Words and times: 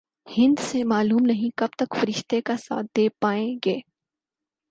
ہندسے 0.37 0.83
معلوم 0.83 1.25
نہیں 1.25 1.57
کب 1.57 1.67
تک 1.77 1.95
فرشتے 2.01 2.41
کا 2.41 2.57
ساتھ 2.57 2.87
دے 2.97 3.07
پائیں 3.19 3.55
گے۔ 3.65 3.79